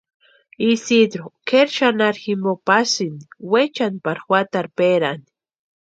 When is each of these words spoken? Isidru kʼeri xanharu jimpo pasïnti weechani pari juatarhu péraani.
Isidru 0.69 1.25
kʼeri 1.47 1.71
xanharu 1.77 2.19
jimpo 2.23 2.51
pasïnti 2.67 3.25
weechani 3.51 3.99
pari 4.03 4.21
juatarhu 4.27 4.71
péraani. 4.77 5.25